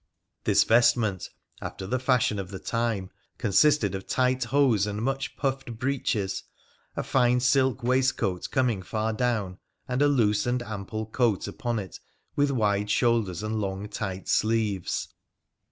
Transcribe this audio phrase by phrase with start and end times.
[0.45, 1.29] This vestment,
[1.61, 6.41] after the fashion of the time, consisted of tight hose and much puffed breeches,
[6.97, 11.99] a fine silk waistcoat coming far down, and a loose and ample coat upon it,
[12.35, 15.07] with wide shoulders and long tight sleeves.